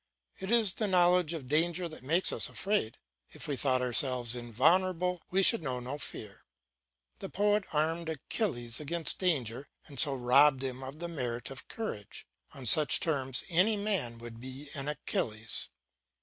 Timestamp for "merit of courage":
11.07-12.25